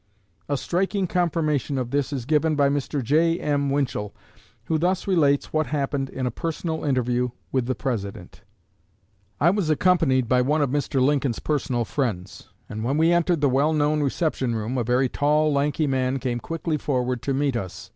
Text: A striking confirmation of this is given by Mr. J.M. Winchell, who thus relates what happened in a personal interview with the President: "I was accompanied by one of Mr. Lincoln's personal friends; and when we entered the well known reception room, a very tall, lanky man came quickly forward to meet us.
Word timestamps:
A 0.49 0.57
striking 0.57 1.05
confirmation 1.05 1.77
of 1.77 1.91
this 1.91 2.11
is 2.11 2.25
given 2.25 2.55
by 2.55 2.69
Mr. 2.69 3.03
J.M. 3.03 3.69
Winchell, 3.69 4.15
who 4.63 4.79
thus 4.79 5.05
relates 5.05 5.53
what 5.53 5.67
happened 5.67 6.09
in 6.09 6.25
a 6.25 6.31
personal 6.31 6.83
interview 6.83 7.29
with 7.51 7.67
the 7.67 7.75
President: 7.75 8.41
"I 9.39 9.51
was 9.51 9.69
accompanied 9.69 10.27
by 10.27 10.41
one 10.41 10.63
of 10.63 10.71
Mr. 10.71 10.99
Lincoln's 10.99 11.37
personal 11.37 11.85
friends; 11.85 12.49
and 12.67 12.83
when 12.83 12.97
we 12.97 13.11
entered 13.11 13.41
the 13.41 13.47
well 13.49 13.73
known 13.73 14.01
reception 14.01 14.55
room, 14.55 14.75
a 14.75 14.83
very 14.83 15.07
tall, 15.07 15.53
lanky 15.53 15.85
man 15.85 16.17
came 16.17 16.39
quickly 16.39 16.77
forward 16.77 17.21
to 17.21 17.35
meet 17.35 17.55
us. 17.55 17.87